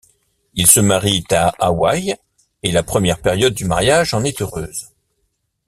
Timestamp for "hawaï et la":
1.59-2.81